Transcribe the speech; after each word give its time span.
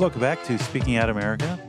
Welcome 0.00 0.22
back 0.22 0.42
to 0.44 0.56
Speaking 0.56 0.96
Out 0.96 1.10
America. 1.10 1.60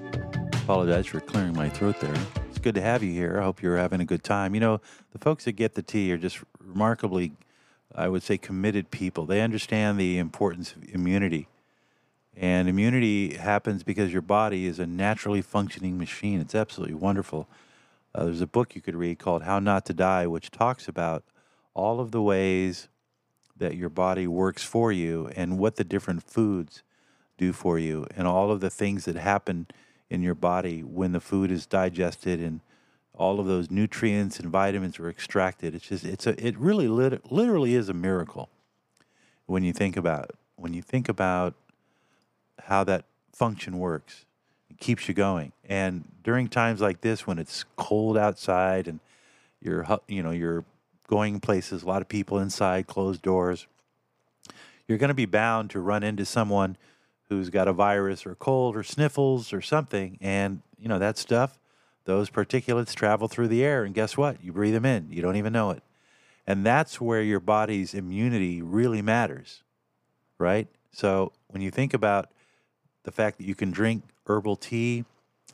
Apologize 0.63 1.05
for 1.05 1.19
clearing 1.19 1.51
my 1.51 1.67
throat 1.67 1.99
there. 1.99 2.15
It's 2.47 2.59
good 2.59 2.75
to 2.75 2.81
have 2.81 3.03
you 3.03 3.11
here. 3.11 3.37
I 3.37 3.43
hope 3.43 3.61
you're 3.61 3.75
having 3.75 3.99
a 3.99 4.05
good 4.05 4.23
time. 4.23 4.53
You 4.53 4.61
know, 4.61 4.81
the 5.11 5.19
folks 5.19 5.43
that 5.43 5.51
get 5.51 5.73
the 5.73 5.81
tea 5.81 6.13
are 6.13 6.17
just 6.17 6.41
remarkably, 6.65 7.33
I 7.93 8.07
would 8.07 8.23
say, 8.23 8.37
committed 8.37 8.89
people. 8.89 9.25
They 9.25 9.41
understand 9.41 9.99
the 9.99 10.17
importance 10.17 10.71
of 10.71 10.87
immunity. 10.93 11.49
And 12.37 12.69
immunity 12.69 13.33
happens 13.33 13.83
because 13.83 14.13
your 14.13 14.21
body 14.21 14.65
is 14.65 14.79
a 14.79 14.87
naturally 14.87 15.41
functioning 15.41 15.97
machine. 15.97 16.39
It's 16.39 16.55
absolutely 16.55 16.95
wonderful. 16.95 17.49
Uh, 18.15 18.23
there's 18.23 18.39
a 18.39 18.47
book 18.47 18.75
you 18.75 18.81
could 18.81 18.95
read 18.95 19.19
called 19.19 19.43
How 19.43 19.59
Not 19.59 19.85
to 19.87 19.93
Die, 19.93 20.25
which 20.25 20.51
talks 20.51 20.87
about 20.87 21.25
all 21.73 21.99
of 21.99 22.11
the 22.11 22.21
ways 22.21 22.87
that 23.57 23.75
your 23.75 23.89
body 23.89 24.25
works 24.25 24.63
for 24.63 24.89
you 24.89 25.29
and 25.35 25.59
what 25.59 25.75
the 25.75 25.83
different 25.83 26.23
foods 26.23 26.81
do 27.41 27.51
for 27.51 27.79
you 27.79 28.05
and 28.15 28.27
all 28.27 28.51
of 28.51 28.59
the 28.59 28.69
things 28.69 29.05
that 29.05 29.15
happen 29.15 29.65
in 30.11 30.21
your 30.21 30.35
body 30.35 30.81
when 30.81 31.11
the 31.11 31.19
food 31.19 31.49
is 31.49 31.65
digested 31.65 32.39
and 32.39 32.61
all 33.15 33.39
of 33.39 33.47
those 33.47 33.71
nutrients 33.71 34.39
and 34.39 34.49
vitamins 34.49 34.99
are 34.99 35.09
extracted. 35.09 35.73
It's 35.73 35.87
just 35.87 36.05
it's 36.05 36.27
a 36.27 36.45
it 36.45 36.55
really 36.57 36.87
lit, 36.87 37.31
literally 37.31 37.73
is 37.73 37.89
a 37.89 37.93
miracle 37.93 38.47
when 39.47 39.63
you 39.63 39.73
think 39.73 39.97
about. 39.97 40.31
When 40.55 40.75
you 40.75 40.83
think 40.83 41.09
about 41.09 41.55
how 42.67 42.83
that 42.83 43.05
function 43.33 43.79
works, 43.79 44.25
it 44.69 44.77
keeps 44.79 45.07
you 45.07 45.15
going. 45.15 45.51
And 45.67 46.03
during 46.23 46.47
times 46.47 46.79
like 46.79 47.01
this, 47.01 47.25
when 47.25 47.39
it's 47.39 47.65
cold 47.75 48.17
outside 48.17 48.87
and 48.87 48.99
you're 49.59 49.87
you 50.07 50.21
know 50.21 50.31
you're 50.31 50.63
going 51.07 51.39
places, 51.39 51.81
a 51.81 51.87
lot 51.87 52.03
of 52.03 52.07
people 52.07 52.37
inside, 52.37 52.85
closed 52.85 53.23
doors, 53.23 53.65
you're 54.87 54.99
going 54.99 55.09
to 55.09 55.15
be 55.15 55.25
bound 55.25 55.71
to 55.71 55.79
run 55.79 56.03
into 56.03 56.23
someone 56.23 56.77
who's 57.31 57.49
got 57.49 57.67
a 57.67 57.73
virus 57.73 58.25
or 58.25 58.35
cold 58.35 58.75
or 58.75 58.83
sniffles 58.83 59.53
or 59.53 59.61
something. 59.61 60.17
And, 60.21 60.61
you 60.77 60.87
know, 60.87 60.99
that 60.99 61.17
stuff, 61.17 61.59
those 62.05 62.29
particulates 62.29 62.93
travel 62.93 63.27
through 63.27 63.47
the 63.47 63.63
air. 63.63 63.83
And 63.83 63.95
guess 63.95 64.17
what? 64.17 64.43
You 64.43 64.51
breathe 64.51 64.73
them 64.73 64.85
in, 64.85 65.07
you 65.09 65.21
don't 65.21 65.37
even 65.37 65.53
know 65.53 65.71
it. 65.71 65.81
And 66.45 66.65
that's 66.65 66.99
where 66.99 67.21
your 67.21 67.39
body's 67.39 67.93
immunity 67.93 68.61
really 68.61 69.01
matters, 69.01 69.63
right? 70.37 70.67
So 70.91 71.31
when 71.47 71.61
you 71.61 71.71
think 71.71 71.93
about 71.93 72.29
the 73.03 73.11
fact 73.11 73.37
that 73.37 73.45
you 73.45 73.55
can 73.55 73.71
drink 73.71 74.03
herbal 74.27 74.57
tea 74.57 75.05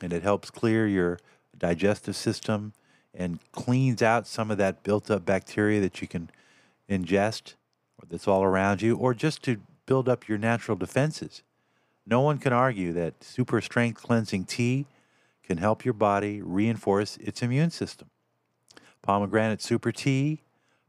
and 0.02 0.12
it 0.12 0.22
helps 0.22 0.50
clear 0.50 0.86
your 0.86 1.18
digestive 1.56 2.16
system 2.16 2.72
and 3.14 3.38
cleans 3.52 4.02
out 4.02 4.26
some 4.26 4.50
of 4.50 4.58
that 4.58 4.82
built 4.82 5.10
up 5.10 5.24
bacteria 5.24 5.80
that 5.80 6.02
you 6.02 6.08
can 6.08 6.30
ingest 6.90 7.54
that's 8.08 8.28
all 8.28 8.42
around 8.42 8.82
you, 8.82 8.96
or 8.96 9.14
just 9.14 9.42
to 9.42 9.60
build 9.86 10.08
up 10.08 10.28
your 10.28 10.38
natural 10.38 10.76
defenses. 10.76 11.42
No 12.08 12.22
one 12.22 12.38
can 12.38 12.54
argue 12.54 12.94
that 12.94 13.22
super 13.22 13.60
strength 13.60 14.02
cleansing 14.02 14.44
tea 14.44 14.86
can 15.42 15.58
help 15.58 15.84
your 15.84 15.92
body 15.92 16.40
reinforce 16.40 17.18
its 17.18 17.42
immune 17.42 17.70
system. 17.70 18.08
Pomegranate 19.02 19.60
super 19.60 19.92
tea, 19.92 20.40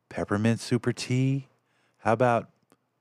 peppermint 0.07 0.61
super 0.61 0.93
tea. 0.93 1.47
How 1.99 2.13
about 2.13 2.49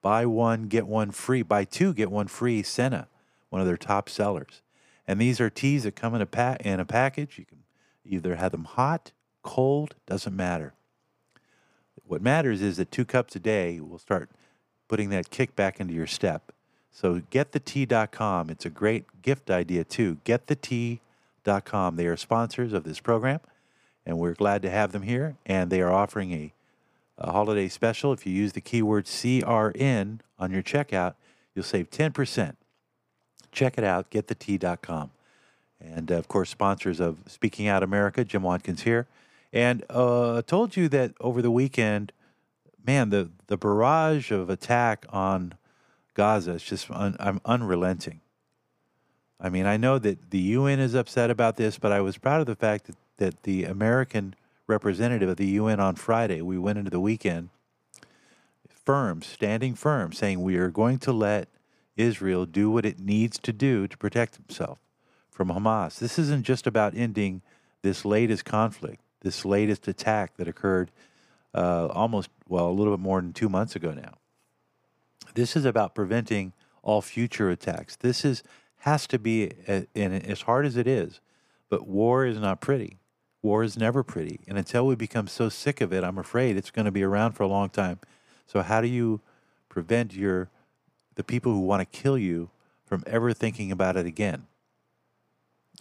buy 0.02 0.26
one, 0.26 0.64
get 0.64 0.88
one 0.88 1.12
free? 1.12 1.42
Buy 1.42 1.64
two, 1.64 1.94
get 1.94 2.10
one 2.10 2.26
free, 2.26 2.64
Senna, 2.64 3.06
one 3.50 3.60
of 3.60 3.68
their 3.68 3.76
top 3.76 4.08
sellers. 4.08 4.62
And 5.06 5.20
these 5.20 5.40
are 5.40 5.48
teas 5.48 5.84
that 5.84 5.94
come 5.94 6.16
in 6.16 6.20
a, 6.20 6.26
pa- 6.26 6.56
in 6.58 6.80
a 6.80 6.84
package. 6.84 7.38
You 7.38 7.44
can 7.44 7.62
either 8.04 8.34
have 8.34 8.50
them 8.50 8.64
hot, 8.64 9.12
cold, 9.42 9.94
doesn't 10.06 10.34
matter. 10.34 10.74
What 12.04 12.20
matters 12.20 12.62
is 12.62 12.78
that 12.78 12.90
two 12.90 13.04
cups 13.04 13.36
a 13.36 13.40
day 13.40 13.78
will 13.78 13.98
start 13.98 14.28
putting 14.88 15.10
that 15.10 15.30
kick 15.30 15.54
back 15.54 15.78
into 15.78 15.94
your 15.94 16.06
step. 16.08 16.52
So 16.90 17.20
getthetea.com. 17.30 18.50
It's 18.50 18.66
a 18.66 18.70
great 18.70 19.22
gift 19.22 19.50
idea 19.50 19.84
too. 19.84 20.18
Getthetea.com. 20.24 21.96
They 21.96 22.06
are 22.06 22.16
sponsors 22.16 22.72
of 22.72 22.84
this 22.84 23.00
program, 23.00 23.40
and 24.04 24.18
we're 24.18 24.34
glad 24.34 24.62
to 24.62 24.70
have 24.70 24.92
them 24.92 25.02
here. 25.02 25.36
And 25.46 25.70
they 25.70 25.80
are 25.80 25.92
offering 25.92 26.32
a, 26.32 26.52
a 27.18 27.32
holiday 27.32 27.68
special. 27.68 28.12
If 28.12 28.26
you 28.26 28.32
use 28.32 28.52
the 28.52 28.60
keyword 28.60 29.06
CRN 29.06 30.20
on 30.38 30.50
your 30.50 30.62
checkout, 30.62 31.14
you'll 31.54 31.64
save 31.64 31.90
10%. 31.90 32.56
Check 33.52 33.78
it 33.78 33.84
out, 33.84 34.10
getthetea.com. 34.10 35.10
And 35.80 36.10
of 36.10 36.28
course, 36.28 36.50
sponsors 36.50 37.00
of 37.00 37.18
Speaking 37.26 37.68
Out 37.68 37.82
America, 37.82 38.24
Jim 38.24 38.42
Watkins 38.42 38.82
here. 38.82 39.06
And 39.52 39.84
uh, 39.88 40.42
told 40.42 40.76
you 40.76 40.88
that 40.88 41.12
over 41.20 41.40
the 41.40 41.50
weekend, 41.50 42.12
man, 42.84 43.10
the, 43.10 43.30
the 43.46 43.56
barrage 43.56 44.30
of 44.30 44.50
attack 44.50 45.06
on 45.10 45.54
Gaza 46.18 46.54
is 46.54 46.64
just 46.64 46.90
un, 46.90 47.14
I'm 47.20 47.40
unrelenting. 47.44 48.20
I 49.40 49.50
mean, 49.50 49.66
I 49.66 49.76
know 49.76 50.00
that 50.00 50.32
the 50.32 50.40
UN 50.40 50.80
is 50.80 50.94
upset 50.94 51.30
about 51.30 51.56
this, 51.56 51.78
but 51.78 51.92
I 51.92 52.00
was 52.00 52.18
proud 52.18 52.40
of 52.40 52.48
the 52.48 52.56
fact 52.56 52.88
that, 52.88 52.96
that 53.18 53.42
the 53.44 53.62
American 53.62 54.34
representative 54.66 55.28
of 55.28 55.36
the 55.36 55.46
UN 55.46 55.78
on 55.78 55.94
Friday, 55.94 56.42
we 56.42 56.58
went 56.58 56.76
into 56.76 56.90
the 56.90 56.98
weekend, 56.98 57.50
firm, 58.68 59.22
standing 59.22 59.76
firm, 59.76 60.12
saying 60.12 60.42
we 60.42 60.56
are 60.56 60.70
going 60.70 60.98
to 60.98 61.12
let 61.12 61.46
Israel 61.96 62.46
do 62.46 62.68
what 62.68 62.84
it 62.84 62.98
needs 62.98 63.38
to 63.38 63.52
do 63.52 63.86
to 63.86 63.96
protect 63.96 64.40
itself 64.40 64.80
from 65.30 65.50
Hamas. 65.50 66.00
This 66.00 66.18
isn't 66.18 66.42
just 66.42 66.66
about 66.66 66.96
ending 66.96 67.42
this 67.82 68.04
latest 68.04 68.44
conflict, 68.44 69.02
this 69.20 69.44
latest 69.44 69.86
attack 69.86 70.36
that 70.36 70.48
occurred 70.48 70.90
uh, 71.54 71.86
almost, 71.86 72.28
well, 72.48 72.68
a 72.68 72.72
little 72.72 72.96
bit 72.96 73.02
more 73.02 73.20
than 73.20 73.32
two 73.32 73.48
months 73.48 73.76
ago 73.76 73.92
now. 73.92 74.14
This 75.34 75.56
is 75.56 75.64
about 75.64 75.94
preventing 75.94 76.52
all 76.82 77.02
future 77.02 77.50
attacks. 77.50 77.96
This 77.96 78.24
is 78.24 78.42
has 78.82 79.06
to 79.08 79.18
be, 79.18 79.50
and 79.66 79.86
as 79.96 80.42
hard 80.42 80.64
as 80.64 80.76
it 80.76 80.86
is, 80.86 81.20
but 81.68 81.88
war 81.88 82.24
is 82.24 82.38
not 82.38 82.60
pretty. 82.60 82.98
War 83.42 83.62
is 83.62 83.76
never 83.76 84.02
pretty, 84.02 84.40
and 84.46 84.56
until 84.56 84.86
we 84.86 84.94
become 84.94 85.26
so 85.26 85.48
sick 85.48 85.80
of 85.80 85.92
it, 85.92 86.04
I'm 86.04 86.18
afraid 86.18 86.56
it's 86.56 86.70
going 86.70 86.86
to 86.86 86.92
be 86.92 87.02
around 87.02 87.32
for 87.32 87.42
a 87.42 87.48
long 87.48 87.70
time. 87.70 87.98
So 88.46 88.62
how 88.62 88.80
do 88.80 88.88
you 88.88 89.20
prevent 89.68 90.14
your 90.14 90.48
the 91.14 91.24
people 91.24 91.52
who 91.52 91.60
want 91.60 91.80
to 91.80 91.98
kill 91.98 92.16
you 92.16 92.50
from 92.86 93.02
ever 93.06 93.32
thinking 93.32 93.72
about 93.72 93.96
it 93.96 94.06
again? 94.06 94.46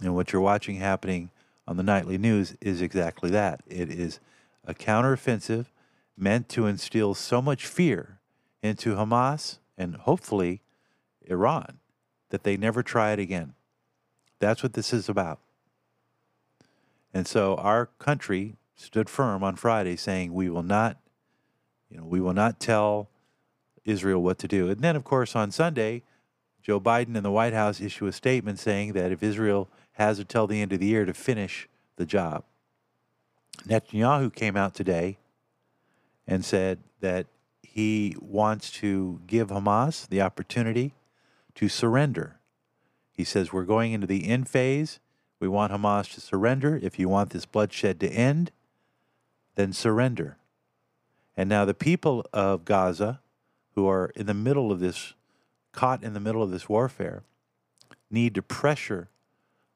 And 0.02 0.16
what 0.16 0.34
you're 0.34 0.41
watching 0.41 0.75
happening 0.78 1.31
on 1.68 1.78
the 1.78 1.84
nightly 1.84 2.18
news 2.18 2.56
is 2.62 2.81
exactly 2.81 3.30
that. 3.31 3.62
It 3.68 3.90
is 3.90 4.19
a 4.66 4.74
counteroffensive 4.74 5.66
meant 6.18 6.50
to 6.50 6.66
instill 6.66 7.13
so 7.13 7.41
much 7.41 7.66
fear 7.66 8.16
into 8.62 8.95
Hamas 8.95 9.59
and 9.78 9.95
hopefully 9.95 10.62
Iran 11.25 11.79
that 12.29 12.44
they 12.44 12.57
never 12.57 12.84
try 12.84 13.12
it 13.12 13.19
again. 13.19 13.53
That's 14.40 14.63
what 14.63 14.73
this 14.73 14.94
is 14.94 15.09
about. 15.09 15.40
And 17.13 17.28
so 17.28 17.56
our 17.56 17.88
country 18.00 18.56
stood 18.75 19.09
firm 19.09 19.44
on 19.44 19.56
Friday 19.56 19.95
saying 19.95 20.34
we 20.34 20.50
will 20.50 20.63
not 20.63 20.97
you 21.90 21.97
know, 21.97 22.06
we 22.06 22.19
will 22.19 22.34
not 22.34 22.59
tell 22.59 23.09
Israel 23.85 24.22
what 24.22 24.38
to 24.40 24.47
do. 24.47 24.69
And 24.69 24.81
then 24.81 24.95
of 24.95 25.03
course 25.03 25.35
on 25.35 25.51
Sunday, 25.51 26.03
Joe 26.62 26.81
Biden 26.81 27.16
and 27.16 27.24
the 27.24 27.31
White 27.31 27.53
House 27.53 27.79
issue 27.79 28.07
a 28.07 28.12
statement 28.12 28.59
saying 28.59 28.94
that 28.94 29.12
if 29.12 29.24
Israel 29.24 29.69
has 29.94 30.19
until 30.19 30.47
the 30.47 30.62
end 30.62 30.74
of 30.74 30.79
the 30.79 30.85
year 30.85 31.06
to 31.06 31.13
finish 31.13 31.68
the 31.95 32.06
job. 32.06 32.44
Netanyahu 33.66 34.34
came 34.34 34.56
out 34.56 34.75
today 34.75 35.18
and 36.28 36.44
said 36.45 36.79
that 37.00 37.25
he 37.73 38.16
wants 38.19 38.72
to 38.72 39.19
give 39.28 39.50
Hamas 39.50 40.07
the 40.07 40.22
opportunity 40.22 40.94
to 41.55 41.69
surrender. 41.69 42.39
He 43.11 43.23
says, 43.23 43.51
We're 43.53 43.66
going 43.66 43.91
into 43.91 44.07
the 44.07 44.28
end 44.28 44.50
phase. 44.50 45.00
We 45.39 45.47
want 45.47 45.72
Hamas 45.72 46.11
to 46.16 46.22
surrender. 46.22 46.79
If 46.81 46.97
you 46.97 47.07
want 47.09 47.31
this 47.31 47.45
bloodshed 47.45 48.00
to 48.00 48.09
end, 48.09 48.51
then 49.56 49.74
surrender. 49.74 50.38
And 51.36 51.50
now 51.50 51.65
the 51.65 51.74
people 51.74 52.25
of 52.33 52.65
Gaza, 52.65 53.19
who 53.75 53.88
are 53.88 54.12
in 54.15 54.25
the 54.25 54.33
middle 54.33 54.71
of 54.71 54.80
this, 54.80 55.13
caught 55.71 56.03
in 56.03 56.13
the 56.13 56.19
middle 56.19 56.42
of 56.42 56.50
this 56.50 56.68
warfare, 56.68 57.21
need 58.09 58.33
to 58.36 58.42
pressure 58.42 59.09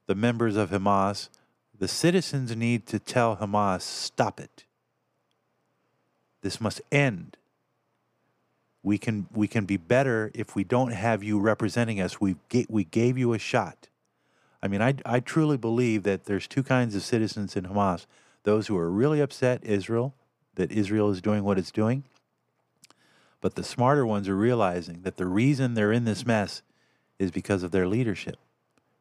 the 0.07 0.15
members 0.15 0.55
of 0.55 0.71
Hamas. 0.71 1.29
The 1.77 1.87
citizens 1.87 2.55
need 2.55 2.87
to 2.87 2.97
tell 2.97 3.37
Hamas, 3.37 3.81
stop 3.81 4.39
it. 4.39 4.63
This 6.41 6.59
must 6.59 6.81
end 6.91 7.37
we 8.83 8.97
can 8.97 9.27
we 9.33 9.47
can 9.47 9.65
be 9.65 9.77
better 9.77 10.31
if 10.33 10.55
we 10.55 10.63
don't 10.63 10.91
have 10.91 11.23
you 11.23 11.39
representing 11.39 12.01
us. 12.01 12.19
We 12.19 12.35
we 12.69 12.83
gave 12.83 13.17
you 13.17 13.33
a 13.33 13.39
shot. 13.39 13.87
I 14.61 14.67
mean, 14.67 14.81
I 14.81 14.95
I 15.05 15.19
truly 15.19 15.57
believe 15.57 16.03
that 16.03 16.25
there's 16.25 16.47
two 16.47 16.63
kinds 16.63 16.95
of 16.95 17.03
citizens 17.03 17.55
in 17.55 17.65
Hamas: 17.65 18.05
those 18.43 18.67
who 18.67 18.77
are 18.77 18.89
really 18.89 19.21
upset 19.21 19.63
Israel 19.63 20.15
that 20.55 20.71
Israel 20.71 21.09
is 21.09 21.21
doing 21.21 21.43
what 21.43 21.57
it's 21.57 21.71
doing, 21.71 22.03
but 23.39 23.55
the 23.55 23.63
smarter 23.63 24.05
ones 24.05 24.27
are 24.27 24.35
realizing 24.35 25.01
that 25.03 25.17
the 25.17 25.25
reason 25.25 25.73
they're 25.73 25.91
in 25.91 26.05
this 26.05 26.25
mess 26.25 26.61
is 27.19 27.31
because 27.31 27.63
of 27.63 27.71
their 27.71 27.87
leadership, 27.87 28.37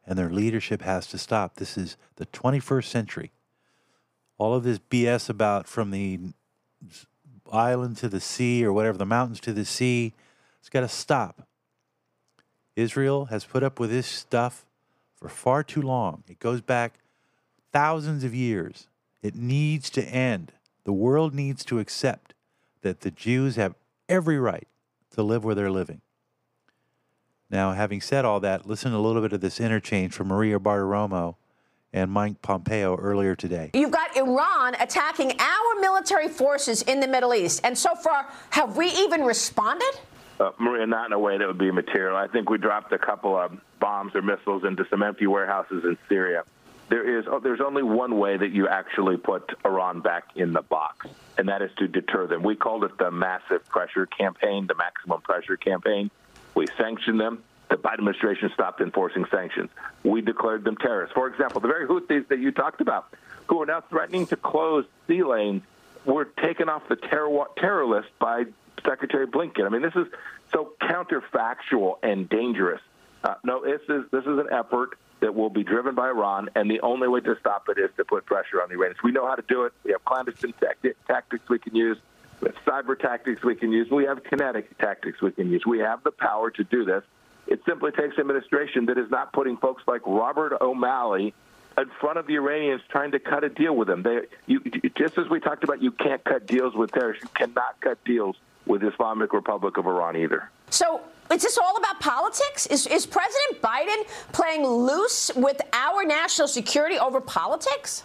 and 0.06 0.18
their 0.18 0.30
leadership 0.30 0.82
has 0.82 1.06
to 1.08 1.18
stop. 1.18 1.56
This 1.56 1.76
is 1.78 1.96
the 2.16 2.26
21st 2.26 2.84
century. 2.84 3.32
All 4.38 4.54
of 4.54 4.62
this 4.62 4.78
BS 4.78 5.28
about 5.28 5.66
from 5.66 5.90
the 5.90 6.20
island 7.52 7.96
to 7.98 8.08
the 8.08 8.20
sea 8.20 8.64
or 8.64 8.72
whatever, 8.72 8.98
the 8.98 9.06
mountains 9.06 9.40
to 9.40 9.52
the 9.52 9.64
sea. 9.64 10.14
It's 10.60 10.68
got 10.68 10.80
to 10.80 10.88
stop. 10.88 11.46
Israel 12.76 13.26
has 13.26 13.44
put 13.44 13.62
up 13.62 13.78
with 13.78 13.90
this 13.90 14.06
stuff 14.06 14.64
for 15.14 15.28
far 15.28 15.62
too 15.62 15.82
long. 15.82 16.24
It 16.28 16.38
goes 16.38 16.60
back 16.60 16.94
thousands 17.72 18.24
of 18.24 18.34
years. 18.34 18.88
It 19.22 19.34
needs 19.34 19.90
to 19.90 20.02
end. 20.02 20.52
The 20.84 20.92
world 20.92 21.34
needs 21.34 21.64
to 21.66 21.78
accept 21.78 22.34
that 22.82 23.00
the 23.00 23.10
Jews 23.10 23.56
have 23.56 23.74
every 24.08 24.38
right 24.38 24.66
to 25.12 25.22
live 25.22 25.44
where 25.44 25.54
they're 25.54 25.70
living. 25.70 26.00
Now, 27.50 27.72
having 27.72 28.00
said 28.00 28.24
all 28.24 28.40
that, 28.40 28.66
listen 28.66 28.92
a 28.92 29.00
little 29.00 29.20
bit 29.20 29.32
of 29.32 29.40
this 29.40 29.60
interchange 29.60 30.14
from 30.14 30.28
Maria 30.28 30.58
Bartiromo 30.58 31.34
and 31.92 32.10
Mike 32.10 32.40
Pompeo 32.42 32.96
earlier 32.96 33.34
today. 33.34 33.70
You've 33.74 33.90
got 33.90 34.16
Iran 34.16 34.74
attacking 34.76 35.32
our 35.40 35.80
military 35.80 36.28
forces 36.28 36.82
in 36.82 37.00
the 37.00 37.08
Middle 37.08 37.34
East. 37.34 37.60
And 37.64 37.76
so 37.76 37.94
far, 37.94 38.26
have 38.50 38.76
we 38.76 38.88
even 38.88 39.22
responded? 39.22 39.92
Uh, 40.38 40.52
Maria, 40.58 40.86
not 40.86 41.06
in 41.06 41.12
a 41.12 41.18
way 41.18 41.36
that 41.36 41.46
would 41.46 41.58
be 41.58 41.70
material. 41.70 42.16
I 42.16 42.28
think 42.28 42.48
we 42.48 42.58
dropped 42.58 42.92
a 42.92 42.98
couple 42.98 43.36
of 43.36 43.58
bombs 43.78 44.14
or 44.14 44.22
missiles 44.22 44.64
into 44.64 44.86
some 44.88 45.02
empty 45.02 45.26
warehouses 45.26 45.84
in 45.84 45.98
Syria. 46.08 46.44
There 46.88 47.18
is 47.18 47.26
oh, 47.28 47.38
there's 47.38 47.60
only 47.60 47.84
one 47.84 48.18
way 48.18 48.36
that 48.36 48.50
you 48.50 48.66
actually 48.66 49.16
put 49.16 49.48
Iran 49.64 50.00
back 50.00 50.24
in 50.34 50.52
the 50.52 50.62
box, 50.62 51.06
and 51.38 51.48
that 51.48 51.62
is 51.62 51.70
to 51.78 51.86
deter 51.86 52.26
them. 52.26 52.42
We 52.42 52.56
called 52.56 52.82
it 52.82 52.98
the 52.98 53.12
massive 53.12 53.64
pressure 53.68 54.06
campaign, 54.06 54.66
the 54.66 54.74
maximum 54.74 55.20
pressure 55.20 55.56
campaign. 55.56 56.10
We 56.56 56.66
sanctioned 56.76 57.20
them 57.20 57.44
the 57.70 57.76
Biden 57.76 57.94
administration 57.94 58.50
stopped 58.52 58.80
enforcing 58.80 59.24
sanctions. 59.30 59.70
We 60.02 60.20
declared 60.20 60.64
them 60.64 60.76
terrorists. 60.76 61.14
For 61.14 61.28
example, 61.28 61.60
the 61.60 61.68
very 61.68 61.86
Houthis 61.86 62.28
that 62.28 62.38
you 62.38 62.50
talked 62.50 62.80
about, 62.80 63.14
who 63.46 63.62
are 63.62 63.66
now 63.66 63.80
threatening 63.80 64.26
to 64.26 64.36
close 64.36 64.84
sea 65.06 65.22
lanes, 65.22 65.62
were 66.04 66.24
taken 66.24 66.68
off 66.68 66.88
the 66.88 66.96
terror, 66.96 67.46
terror 67.56 67.86
list 67.86 68.08
by 68.18 68.44
Secretary 68.84 69.26
Blinken. 69.26 69.66
I 69.66 69.68
mean, 69.68 69.82
this 69.82 69.94
is 69.94 70.06
so 70.52 70.72
counterfactual 70.80 71.98
and 72.02 72.28
dangerous. 72.28 72.80
Uh, 73.22 73.34
no, 73.44 73.64
this 73.64 73.82
is 73.88 74.10
this 74.10 74.22
is 74.22 74.38
an 74.38 74.48
effort 74.50 74.98
that 75.20 75.34
will 75.34 75.50
be 75.50 75.62
driven 75.62 75.94
by 75.94 76.08
Iran, 76.08 76.48
and 76.56 76.70
the 76.70 76.80
only 76.80 77.06
way 77.06 77.20
to 77.20 77.36
stop 77.38 77.68
it 77.68 77.78
is 77.78 77.90
to 77.98 78.04
put 78.04 78.24
pressure 78.24 78.62
on 78.62 78.68
the 78.70 78.74
Iranians. 78.74 79.02
We 79.04 79.12
know 79.12 79.26
how 79.26 79.34
to 79.34 79.44
do 79.46 79.64
it. 79.64 79.74
We 79.84 79.92
have 79.92 80.04
clandestine 80.04 80.54
tactics 81.06 81.48
we 81.48 81.58
can 81.58 81.76
use. 81.76 81.98
We 82.40 82.48
have 82.48 82.56
cyber 82.64 82.98
tactics 82.98 83.42
we 83.42 83.54
can 83.54 83.70
use. 83.70 83.90
We 83.90 84.04
have 84.04 84.24
kinetic 84.24 84.78
tactics 84.78 85.20
we 85.20 85.32
can 85.32 85.50
use. 85.50 85.66
We 85.66 85.80
have 85.80 86.02
the 86.02 86.10
power 86.10 86.50
to 86.52 86.64
do 86.64 86.86
this. 86.86 87.04
It 87.50 87.60
simply 87.66 87.90
takes 87.90 88.16
administration 88.18 88.86
that 88.86 88.96
is 88.96 89.10
not 89.10 89.32
putting 89.32 89.56
folks 89.56 89.82
like 89.88 90.02
Robert 90.06 90.56
O'Malley 90.60 91.34
in 91.76 91.90
front 92.00 92.16
of 92.18 92.28
the 92.28 92.36
Iranians 92.36 92.80
trying 92.88 93.10
to 93.10 93.18
cut 93.18 93.42
a 93.42 93.48
deal 93.48 93.74
with 93.74 93.88
them. 93.88 94.02
They, 94.04 94.20
you, 94.46 94.60
just 94.96 95.18
as 95.18 95.28
we 95.28 95.40
talked 95.40 95.64
about, 95.64 95.82
you 95.82 95.90
can't 95.90 96.22
cut 96.24 96.46
deals 96.46 96.74
with 96.76 96.92
terrorists. 96.92 97.24
You 97.24 97.30
cannot 97.34 97.80
cut 97.80 98.02
deals 98.04 98.36
with 98.66 98.82
the 98.82 98.92
Islamic 98.92 99.32
Republic 99.32 99.76
of 99.78 99.86
Iran 99.86 100.16
either. 100.16 100.48
So 100.70 101.00
is 101.32 101.42
this 101.42 101.58
all 101.58 101.76
about 101.76 101.98
politics? 101.98 102.66
Is, 102.66 102.86
is 102.86 103.04
President 103.04 103.60
Biden 103.60 104.06
playing 104.32 104.64
loose 104.64 105.32
with 105.34 105.60
our 105.72 106.04
national 106.04 106.46
security 106.46 106.98
over 106.98 107.20
politics? 107.20 108.04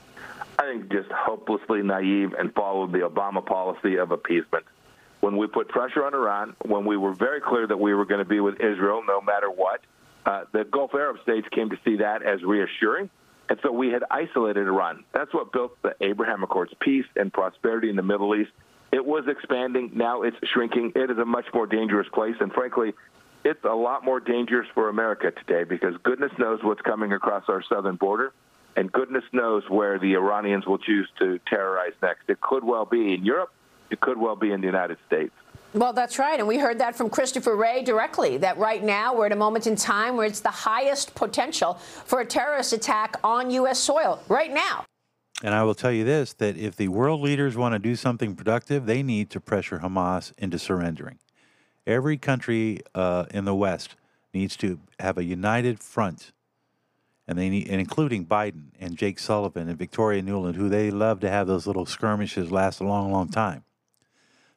I 0.58 0.64
think 0.64 0.92
just 0.92 1.12
hopelessly 1.12 1.84
naive 1.84 2.34
and 2.34 2.52
followed 2.56 2.94
the 2.94 3.00
Obama 3.00 3.46
policy 3.46 3.98
of 3.98 4.10
appeasement 4.12 4.66
when 5.26 5.38
we 5.38 5.48
put 5.48 5.68
pressure 5.68 6.06
on 6.06 6.14
Iran, 6.14 6.56
when 6.68 6.86
we 6.86 6.98
were 6.98 7.14
very 7.16 7.42
clear 7.42 7.66
that 7.66 7.80
we 7.80 7.96
were 7.96 8.06
going 8.06 8.20
to 8.20 8.30
be 8.30 8.40
with 8.40 8.62
Israel 8.62 9.02
no 9.08 9.22
matter 9.22 9.50
what, 9.50 9.82
uh, 10.24 10.44
the 10.52 10.64
Gulf 10.64 10.94
Arab 10.94 11.18
states 11.24 11.48
came 11.50 11.72
to 11.72 11.80
see 11.84 11.96
that 11.96 12.22
as 12.22 12.44
reassuring. 12.44 13.10
And 13.50 13.60
so 13.64 13.72
we 13.72 13.90
had 13.90 14.04
isolated 14.12 14.68
Iran. 14.68 15.04
That's 15.14 15.34
what 15.34 15.52
built 15.52 15.82
the 15.82 15.96
Abraham 16.00 16.44
Accords 16.44 16.74
peace 16.80 17.08
and 17.16 17.34
prosperity 17.34 17.90
in 17.90 17.96
the 17.96 18.04
Middle 18.04 18.36
East. 18.36 18.52
It 18.92 19.04
was 19.04 19.24
expanding. 19.28 19.94
Now 19.96 20.22
it's 20.22 20.38
shrinking. 20.54 20.92
It 20.96 21.10
is 21.10 21.18
a 21.18 21.26
much 21.26 21.46
more 21.56 21.66
dangerous 21.66 22.08
place. 22.14 22.36
And 22.40 22.54
frankly, 22.54 22.94
it's 23.44 23.64
a 23.64 23.74
lot 23.74 24.06
more 24.06 24.20
dangerous 24.20 24.68
for 24.76 24.90
America 24.90 25.32
today 25.32 25.64
because 25.64 25.96
goodness 26.04 26.34
knows 26.38 26.60
what's 26.62 26.82
coming 26.82 27.14
across 27.14 27.46
our 27.48 27.64
southern 27.64 27.96
border. 27.96 28.32
And 28.76 28.92
goodness 28.92 29.24
knows 29.32 29.64
where 29.70 29.98
the 29.98 30.14
Iranians 30.14 30.68
will 30.68 30.78
choose 30.78 31.10
to 31.18 31.40
terrorize 31.48 31.94
next. 32.04 32.30
It 32.30 32.42
could 32.42 32.64
well 32.64 32.86
be 32.86 33.16
in 33.16 33.26
Europe 33.26 33.52
it 33.90 34.00
could 34.00 34.18
well 34.18 34.36
be 34.36 34.52
in 34.52 34.62
the 34.62 34.68
United 34.68 34.98
States. 35.08 35.34
Well, 35.76 35.92
that's 35.92 36.18
right. 36.18 36.40
And 36.40 36.48
we 36.48 36.58
heard 36.58 36.80
that 36.80 36.96
from 36.96 37.10
Christopher 37.10 37.58
Wray 37.58 37.84
directly 37.84 38.38
that 38.38 38.58
right 38.58 38.82
now 38.82 39.14
we're 39.14 39.26
at 39.26 39.34
a 39.34 39.36
moment 39.36 39.68
in 39.68 39.76
time 39.76 40.16
where 40.16 40.26
it's 40.26 40.40
the 40.40 40.50
highest 40.50 41.14
potential 41.16 41.74
for 42.06 42.22
a 42.22 42.26
terrorist 42.26 42.72
attack 42.72 43.18
on 43.26 43.52
U.S. 43.52 43.78
soil 43.78 44.24
right 44.30 44.54
now. 44.54 44.86
And 45.44 45.54
I 45.54 45.64
will 45.64 45.76
tell 45.76 45.92
you 45.92 46.06
this 46.06 46.32
that 46.36 46.56
if 46.56 46.78
the 46.78 46.88
world 46.88 47.20
leaders 47.20 47.58
want 47.58 47.74
to 47.74 47.80
do 47.80 47.98
something 47.98 48.36
productive, 48.36 48.86
they 48.86 49.04
need 49.04 49.30
to 49.32 49.42
pressure 49.42 49.80
Hamas 49.80 50.32
into 50.38 50.58
surrendering. 50.58 51.20
Every 51.86 52.16
country 52.16 52.80
uh, 52.96 53.26
in 53.32 53.44
the 53.44 53.54
West 53.54 53.96
needs 54.34 54.56
to 54.58 54.80
have 55.02 55.18
a 55.18 55.26
united 55.26 55.82
front, 55.82 56.32
and 57.28 57.38
they 57.38 57.50
need, 57.50 57.68
and 57.68 57.82
including 57.82 58.26
Biden 58.26 58.68
and 58.80 58.96
Jake 58.96 59.20
Sullivan 59.20 59.68
and 59.68 59.78
Victoria 59.78 60.22
Nuland, 60.22 60.56
who 60.56 60.70
they 60.70 60.90
love 60.90 61.20
to 61.20 61.30
have 61.30 61.48
those 61.48 61.68
little 61.68 61.86
skirmishes 61.86 62.50
last 62.50 62.80
a 62.80 62.86
long, 62.86 63.12
long 63.12 63.28
time 63.28 63.66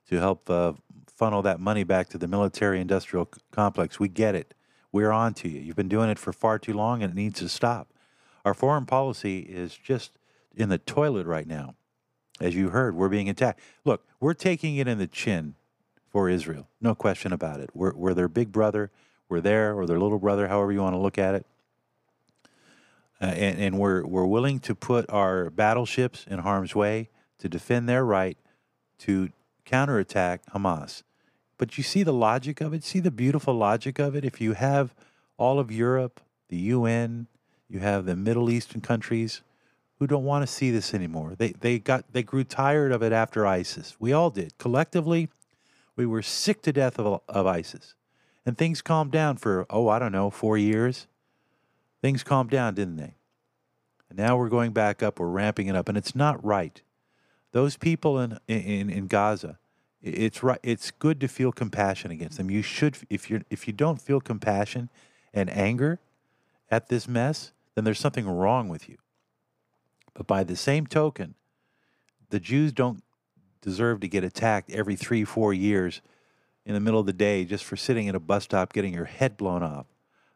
to 0.08 0.16
help 0.18 0.48
uh, 0.50 0.72
funnel 1.06 1.42
that 1.42 1.60
money 1.60 1.84
back 1.84 2.08
to 2.10 2.18
the 2.18 2.28
military 2.28 2.80
industrial 2.80 3.28
complex. 3.50 3.98
We 3.98 4.08
get 4.08 4.34
it. 4.34 4.54
We're 4.92 5.10
on 5.10 5.34
to 5.34 5.48
you. 5.48 5.60
You've 5.60 5.76
been 5.76 5.88
doing 5.88 6.10
it 6.10 6.18
for 6.18 6.32
far 6.32 6.58
too 6.58 6.72
long 6.72 7.02
and 7.02 7.12
it 7.12 7.16
needs 7.16 7.40
to 7.40 7.48
stop. 7.48 7.88
Our 8.44 8.54
foreign 8.54 8.86
policy 8.86 9.40
is 9.40 9.76
just 9.76 10.12
in 10.56 10.68
the 10.68 10.78
toilet 10.78 11.26
right 11.26 11.46
now. 11.46 11.74
As 12.40 12.54
you 12.54 12.70
heard, 12.70 12.94
we're 12.94 13.08
being 13.08 13.28
attacked. 13.28 13.60
Look, 13.84 14.06
we're 14.20 14.34
taking 14.34 14.76
it 14.76 14.86
in 14.86 14.98
the 14.98 15.06
chin 15.06 15.56
for 16.08 16.28
Israel. 16.28 16.68
No 16.80 16.94
question 16.94 17.32
about 17.32 17.60
it. 17.60 17.70
We're, 17.74 17.94
we're 17.94 18.14
their 18.14 18.28
big 18.28 18.52
brother. 18.52 18.90
We're 19.28 19.40
there, 19.40 19.74
or 19.74 19.86
their 19.86 19.98
little 19.98 20.18
brother, 20.18 20.48
however 20.48 20.72
you 20.72 20.80
want 20.80 20.94
to 20.94 21.00
look 21.00 21.18
at 21.18 21.34
it. 21.34 21.46
Uh, 23.20 23.26
and, 23.26 23.58
and 23.60 23.78
we're, 23.78 24.06
we're 24.06 24.24
willing 24.24 24.60
to 24.60 24.74
put 24.74 25.04
our 25.10 25.50
battleships 25.50 26.24
in 26.30 26.38
harm's 26.38 26.74
way 26.74 27.10
to 27.38 27.48
defend 27.48 27.88
their 27.88 28.04
right 28.04 28.38
to 29.00 29.30
counterattack 29.68 30.46
Hamas. 30.54 31.02
But 31.58 31.76
you 31.76 31.84
see 31.84 32.02
the 32.02 32.12
logic 32.12 32.60
of 32.60 32.72
it? 32.72 32.84
See 32.84 33.00
the 33.00 33.10
beautiful 33.10 33.54
logic 33.54 33.98
of 33.98 34.16
it? 34.16 34.24
If 34.24 34.40
you 34.40 34.54
have 34.54 34.94
all 35.36 35.58
of 35.58 35.70
Europe, 35.70 36.20
the 36.48 36.56
UN, 36.56 37.26
you 37.68 37.80
have 37.80 38.06
the 38.06 38.16
Middle 38.16 38.48
Eastern 38.50 38.80
countries 38.80 39.42
who 39.98 40.06
don't 40.06 40.24
want 40.24 40.42
to 40.42 40.52
see 40.52 40.70
this 40.70 40.94
anymore. 40.94 41.34
They, 41.36 41.50
they, 41.50 41.78
got, 41.78 42.12
they 42.12 42.22
grew 42.22 42.44
tired 42.44 42.92
of 42.92 43.02
it 43.02 43.12
after 43.12 43.46
ISIS. 43.46 43.96
We 43.98 44.12
all 44.12 44.30
did. 44.30 44.56
Collectively, 44.56 45.28
we 45.96 46.06
were 46.06 46.22
sick 46.22 46.62
to 46.62 46.72
death 46.72 46.98
of, 46.98 47.20
of 47.28 47.46
ISIS. 47.46 47.94
And 48.46 48.56
things 48.56 48.80
calmed 48.80 49.10
down 49.10 49.36
for, 49.36 49.66
oh, 49.68 49.88
I 49.88 49.98
don't 49.98 50.12
know, 50.12 50.30
four 50.30 50.56
years. 50.56 51.06
Things 52.00 52.22
calmed 52.22 52.50
down, 52.50 52.74
didn't 52.74 52.96
they? 52.96 53.16
And 54.08 54.18
now 54.18 54.36
we're 54.38 54.48
going 54.48 54.72
back 54.72 55.02
up, 55.02 55.18
we're 55.18 55.26
ramping 55.26 55.66
it 55.66 55.76
up, 55.76 55.88
and 55.88 55.98
it's 55.98 56.14
not 56.14 56.42
right. 56.42 56.80
Those 57.52 57.76
people 57.76 58.18
in 58.18 58.38
in, 58.46 58.90
in 58.90 59.06
Gaza, 59.06 59.58
it's 60.02 60.42
right. 60.42 60.60
It's 60.62 60.90
good 60.90 61.20
to 61.20 61.28
feel 61.28 61.52
compassion 61.52 62.10
against 62.10 62.36
them. 62.36 62.50
You 62.50 62.62
should, 62.62 62.98
if 63.10 63.30
you 63.30 63.42
if 63.50 63.66
you 63.66 63.72
don't 63.72 64.00
feel 64.00 64.20
compassion 64.20 64.90
and 65.32 65.50
anger 65.50 65.98
at 66.70 66.88
this 66.88 67.08
mess, 67.08 67.52
then 67.74 67.84
there's 67.84 67.98
something 67.98 68.26
wrong 68.26 68.68
with 68.68 68.88
you. 68.88 68.98
But 70.14 70.26
by 70.26 70.44
the 70.44 70.56
same 70.56 70.86
token, 70.86 71.34
the 72.30 72.40
Jews 72.40 72.72
don't 72.72 73.02
deserve 73.60 74.00
to 74.00 74.08
get 74.08 74.24
attacked 74.24 74.70
every 74.70 74.96
three, 74.96 75.24
four 75.24 75.52
years 75.52 76.00
in 76.64 76.74
the 76.74 76.80
middle 76.80 77.00
of 77.00 77.06
the 77.06 77.12
day 77.12 77.44
just 77.44 77.64
for 77.64 77.76
sitting 77.76 78.08
at 78.08 78.14
a 78.14 78.20
bus 78.20 78.44
stop 78.44 78.72
getting 78.72 78.92
your 78.92 79.06
head 79.06 79.36
blown 79.36 79.62
off. 79.62 79.86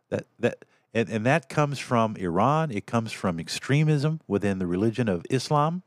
That 0.09 0.26
that 0.38 0.64
and, 0.95 1.09
and 1.09 1.26
that 1.26 1.49
comes 1.49 1.78
from 1.78 2.16
Iran. 2.16 2.71
It 2.71 2.87
comes 2.87 3.12
from 3.12 3.38
extremism 3.38 4.21
within 4.26 4.59
the 4.59 4.66
religion 4.66 5.09
of 5.09 5.25
Islam. 5.31 5.83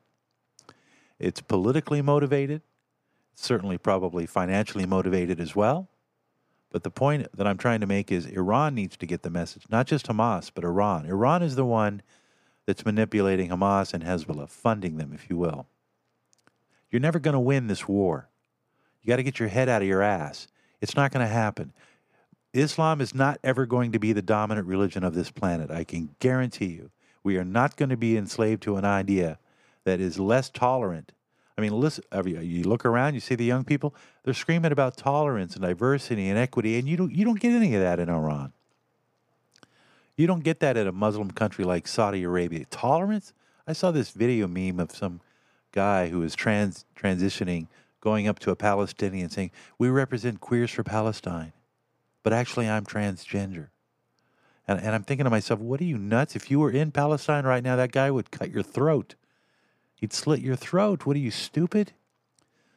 It's 1.19 1.41
politically 1.41 2.01
motivated, 2.01 2.61
certainly 3.33 3.77
probably 3.77 4.25
financially 4.25 4.85
motivated 4.85 5.39
as 5.39 5.55
well. 5.55 5.89
But 6.71 6.83
the 6.83 6.91
point 6.91 7.27
that 7.35 7.47
I'm 7.47 7.57
trying 7.57 7.79
to 7.81 7.87
make 7.87 8.11
is 8.11 8.25
Iran 8.25 8.75
needs 8.75 8.97
to 8.97 9.05
get 9.05 9.21
the 9.21 9.29
message, 9.29 9.63
not 9.69 9.87
just 9.87 10.07
Hamas, 10.07 10.51
but 10.53 10.65
Iran. 10.65 11.05
Iran 11.05 11.41
is 11.41 11.55
the 11.55 11.65
one 11.65 12.01
that's 12.65 12.85
manipulating 12.85 13.49
Hamas 13.49 13.93
and 13.93 14.03
Hezbollah, 14.03 14.49
funding 14.49 14.97
them, 14.97 15.13
if 15.13 15.29
you 15.29 15.37
will. 15.37 15.67
You're 16.89 16.99
never 16.99 17.19
going 17.19 17.33
to 17.33 17.39
win 17.39 17.67
this 17.67 17.87
war. 17.87 18.29
You 19.01 19.07
got 19.07 19.17
to 19.17 19.23
get 19.23 19.39
your 19.39 19.49
head 19.49 19.69
out 19.69 19.83
of 19.83 19.87
your 19.87 20.01
ass. 20.01 20.47
It's 20.81 20.95
not 20.95 21.11
going 21.11 21.25
to 21.25 21.31
happen. 21.31 21.71
Islam 22.53 23.01
is 23.01 23.13
not 23.13 23.39
ever 23.43 23.65
going 23.65 23.91
to 23.91 23.99
be 23.99 24.13
the 24.13 24.21
dominant 24.21 24.67
religion 24.67 25.03
of 25.03 25.13
this 25.13 25.29
planet. 25.29 25.69
I 25.69 25.83
can 25.83 26.15
guarantee 26.19 26.67
you. 26.67 26.91
We 27.23 27.37
are 27.37 27.43
not 27.43 27.75
going 27.75 27.89
to 27.89 27.97
be 27.97 28.17
enslaved 28.17 28.63
to 28.63 28.77
an 28.77 28.85
idea 28.85 29.39
that 29.85 29.99
is 29.99 30.19
less 30.19 30.49
tolerant. 30.49 31.13
I 31.57 31.61
mean, 31.61 31.71
listen, 31.71 32.03
you 32.41 32.63
look 32.63 32.85
around, 32.85 33.13
you 33.13 33.21
see 33.21 33.35
the 33.35 33.45
young 33.45 33.63
people, 33.63 33.95
they're 34.23 34.33
screaming 34.33 34.73
about 34.73 34.97
tolerance 34.97 35.55
and 35.55 35.63
diversity 35.63 36.27
and 36.27 36.37
equity, 36.37 36.77
and 36.77 36.87
you 36.87 36.97
don't, 36.97 37.11
you 37.13 37.23
don't 37.23 37.39
get 37.39 37.53
any 37.53 37.73
of 37.75 37.81
that 37.81 37.99
in 37.99 38.09
Iran. 38.09 38.51
You 40.17 40.27
don't 40.27 40.43
get 40.43 40.59
that 40.59 40.75
in 40.75 40.87
a 40.87 40.91
Muslim 40.91 41.31
country 41.31 41.63
like 41.63 41.87
Saudi 41.87 42.23
Arabia. 42.23 42.65
Tolerance? 42.69 43.33
I 43.67 43.73
saw 43.73 43.91
this 43.91 44.11
video 44.11 44.47
meme 44.47 44.79
of 44.79 44.91
some 44.91 45.21
guy 45.71 46.09
who 46.09 46.19
was 46.19 46.35
trans, 46.35 46.85
transitioning, 46.97 47.67
going 48.01 48.27
up 48.27 48.39
to 48.39 48.51
a 48.51 48.55
Palestinian 48.55 49.29
saying, 49.29 49.51
We 49.77 49.89
represent 49.89 50.39
queers 50.39 50.71
for 50.71 50.83
Palestine, 50.83 51.53
but 52.21 52.33
actually 52.33 52.69
I'm 52.69 52.85
transgender. 52.85 53.69
And, 54.67 54.79
and 54.79 54.95
I'm 54.95 55.03
thinking 55.03 55.25
to 55.25 55.29
myself, 55.29 55.59
what 55.59 55.79
are 55.81 55.85
you 55.85 55.97
nuts? 55.97 56.35
If 56.35 56.49
you 56.49 56.59
were 56.59 56.71
in 56.71 56.91
Palestine 56.91 57.45
right 57.45 57.63
now, 57.63 57.75
that 57.75 57.91
guy 57.91 58.09
would 58.09 58.31
cut 58.31 58.51
your 58.51 58.63
throat. 58.63 59.15
He'd 59.95 60.13
slit 60.13 60.41
your 60.41 60.55
throat. 60.55 61.05
What 61.05 61.15
are 61.15 61.19
you, 61.19 61.31
stupid? 61.31 61.93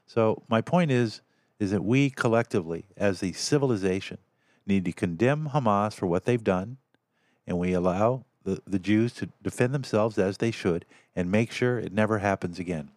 So 0.07 0.43
my 0.49 0.61
point 0.61 0.91
is, 0.91 1.21
is 1.59 1.73
that 1.73 1.85
we 1.85 2.09
collectively, 2.09 2.87
as 2.97 3.21
the 3.21 3.33
civilization, 3.33 4.19
need 4.67 4.85
to 4.85 4.93
condemn 4.93 5.51
Hamas 5.51 5.95
for 5.95 6.07
what 6.07 6.25
they've 6.25 6.43
done, 6.43 6.77
and 7.47 7.59
we 7.59 7.73
allow 7.73 8.25
the, 8.45 8.63
the 8.67 8.79
Jews 8.79 9.13
to 9.15 9.29
defend 9.43 9.75
themselves 9.75 10.19
as 10.19 10.39
they 10.39 10.51
should, 10.51 10.85
and 11.17 11.31
make 11.31 11.51
sure 11.51 11.79
it 11.79 11.93
never 11.93 12.19
happens 12.19 12.59
again. 12.59 12.91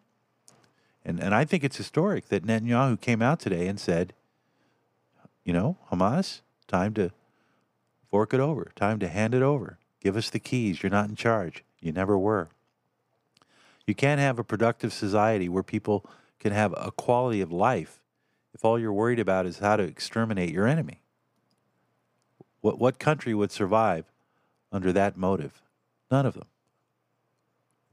And 1.03 1.19
and 1.19 1.33
I 1.33 1.45
think 1.45 1.63
it's 1.63 1.77
historic 1.77 2.27
that 2.29 2.45
Netanyahu 2.45 3.01
came 3.01 3.21
out 3.21 3.39
today 3.39 3.67
and 3.67 3.79
said, 3.79 4.13
you 5.43 5.53
know, 5.53 5.77
Hamas, 5.91 6.41
time 6.67 6.93
to 6.93 7.11
fork 8.09 8.33
it 8.33 8.39
over, 8.39 8.71
time 8.75 8.99
to 8.99 9.07
hand 9.07 9.33
it 9.33 9.41
over. 9.41 9.79
Give 9.99 10.15
us 10.15 10.29
the 10.29 10.39
keys. 10.39 10.83
You're 10.83 10.91
not 10.91 11.09
in 11.09 11.15
charge. 11.15 11.63
You 11.79 11.91
never 11.91 12.17
were. 12.17 12.49
You 13.87 13.95
can't 13.95 14.19
have 14.19 14.39
a 14.39 14.43
productive 14.43 14.93
society 14.93 15.49
where 15.49 15.63
people 15.63 16.05
can 16.39 16.51
have 16.53 16.73
a 16.77 16.91
quality 16.91 17.41
of 17.41 17.51
life 17.51 18.01
if 18.53 18.65
all 18.65 18.77
you're 18.77 18.93
worried 18.93 19.19
about 19.19 19.45
is 19.45 19.59
how 19.59 19.75
to 19.75 19.83
exterminate 19.83 20.51
your 20.51 20.67
enemy. 20.67 21.01
What 22.61 22.79
what 22.79 22.99
country 22.99 23.33
would 23.33 23.51
survive 23.51 24.05
under 24.71 24.91
that 24.93 25.17
motive? 25.17 25.61
None 26.09 26.25
of 26.25 26.33
them. 26.35 26.47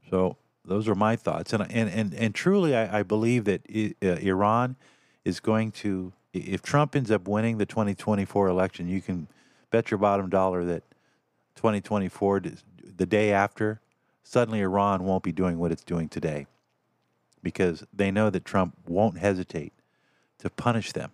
So 0.09 0.37
those 0.65 0.87
are 0.87 0.95
my 0.95 1.15
thoughts, 1.15 1.53
and 1.53 1.63
and 1.71 1.89
and, 1.89 2.13
and 2.13 2.35
truly, 2.35 2.75
I, 2.75 2.99
I 2.99 3.03
believe 3.03 3.45
that 3.45 3.61
uh, 4.03 4.05
Iran 4.05 4.75
is 5.25 5.39
going 5.39 5.71
to. 5.83 6.13
If 6.31 6.61
Trump 6.61 6.95
ends 6.95 7.09
up 7.09 7.27
winning 7.27 7.57
the 7.57 7.65
2024 7.65 8.47
election, 8.47 8.87
you 8.87 9.01
can 9.01 9.27
bet 9.71 9.89
your 9.89 9.97
bottom 9.97 10.29
dollar 10.29 10.63
that 10.65 10.83
2024, 11.55 12.43
the 12.95 13.05
day 13.07 13.31
after, 13.31 13.81
suddenly 14.29 14.61
Iran 14.61 15.03
won't 15.03 15.23
be 15.23 15.31
doing 15.31 15.57
what 15.57 15.71
it's 15.71 15.83
doing 15.83 16.09
today, 16.09 16.47
because 17.41 17.85
they 17.93 18.11
know 18.11 18.29
that 18.29 18.45
Trump 18.45 18.75
won't 18.87 19.17
hesitate 19.17 19.73
to 20.39 20.49
punish 20.49 20.91
them 20.91 21.11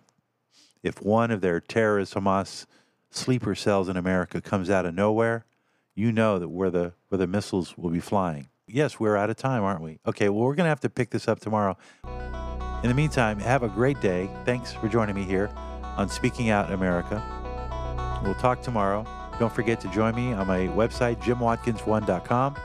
if 0.82 1.02
one 1.02 1.30
of 1.30 1.40
their 1.40 1.60
terrorist 1.60 2.14
Hamas 2.14 2.66
sleeper 3.10 3.54
cells 3.54 3.88
in 3.88 3.96
America 3.96 4.40
comes 4.40 4.70
out 4.70 4.86
of 4.86 4.94
nowhere. 4.94 5.44
You 5.94 6.12
know 6.12 6.38
that 6.38 6.48
where 6.48 6.70
the 6.70 6.92
where 7.08 7.18
the 7.18 7.26
missiles 7.26 7.78
will 7.78 7.90
be 7.90 8.00
flying 8.00 8.48
yes, 8.68 8.98
we're 8.98 9.16
out 9.16 9.30
of 9.30 9.36
time, 9.36 9.62
aren't 9.62 9.80
we? 9.80 9.98
Okay, 10.06 10.28
well, 10.28 10.44
we're 10.44 10.54
going 10.54 10.64
to 10.64 10.70
have 10.70 10.80
to 10.80 10.90
pick 10.90 11.10
this 11.10 11.28
up 11.28 11.40
tomorrow. 11.40 11.76
In 12.82 12.88
the 12.88 12.94
meantime, 12.94 13.38
have 13.40 13.62
a 13.62 13.68
great 13.68 14.00
day. 14.00 14.28
Thanks 14.44 14.72
for 14.72 14.88
joining 14.88 15.14
me 15.14 15.24
here 15.24 15.50
on 15.96 16.08
Speaking 16.08 16.50
Out 16.50 16.70
America. 16.72 17.22
We'll 18.22 18.34
talk 18.34 18.62
tomorrow. 18.62 19.06
Don't 19.38 19.52
forget 19.52 19.80
to 19.80 19.88
join 19.88 20.14
me 20.14 20.32
on 20.32 20.46
my 20.46 20.60
website, 20.68 21.20
jimwatkins1.com, 21.22 22.56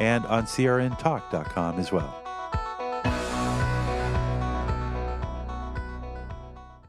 and 0.00 0.26
on 0.26 0.44
crntalk.com 0.44 1.78
as 1.78 1.92
well. 1.92 2.19